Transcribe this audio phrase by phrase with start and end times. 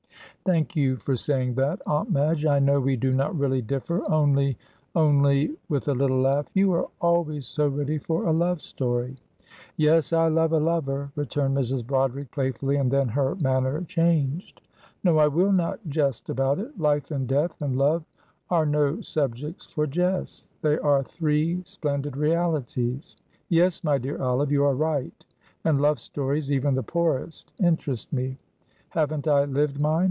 [0.43, 2.47] "Thank you for saying that, Aunt Madge.
[2.47, 4.57] I know we do not really differ, only
[4.95, 9.17] only," with a little laugh, "you are always so ready for a love story."
[9.77, 11.85] "Yes, I love a lover," returned Mrs.
[11.85, 14.61] Broderick, playfully, and then her manner changed.
[15.03, 18.03] "No, I will not jest about it; life and death and love
[18.49, 23.15] are no subjects for jests, they are three splendid realities.
[23.47, 25.23] Yes, my dear Olive, you are right,
[25.63, 28.39] and love stories, even the poorest, interest me.
[28.89, 29.99] Haven't I lived mine?